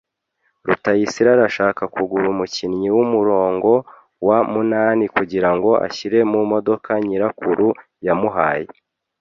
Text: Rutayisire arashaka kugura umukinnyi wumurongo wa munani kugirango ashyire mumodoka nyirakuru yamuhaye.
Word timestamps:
Rutayisire 0.65 1.29
arashaka 1.33 1.83
kugura 1.93 2.25
umukinnyi 2.33 2.87
wumurongo 2.95 3.71
wa 4.27 4.39
munani 4.51 5.05
kugirango 5.15 5.69
ashyire 5.87 6.19
mumodoka 6.31 6.91
nyirakuru 7.07 7.67
yamuhaye. 8.07 8.69